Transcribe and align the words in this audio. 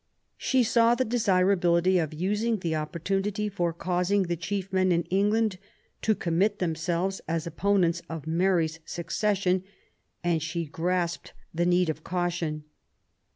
She 0.39 0.63
saw 0.63 0.95
the 0.95 1.05
desirability 1.05 1.99
of 1.99 2.11
using 2.11 2.57
the 2.57 2.75
opportunity 2.75 3.47
for 3.49 3.71
causing 3.71 4.23
the 4.23 4.35
chief 4.35 4.73
men 4.73 4.91
in 4.91 5.03
England 5.11 5.59
to 6.01 6.15
commit 6.15 6.57
themselves 6.57 7.21
as 7.27 7.45
opponents 7.45 8.01
of 8.09 8.23
Marj^'s 8.25 8.79
succession; 8.83 9.63
and 10.23 10.41
she 10.41 10.65
grasped 10.65 11.33
the 11.53 11.67
need 11.67 11.87
of 11.87 12.03
caution. 12.03 12.63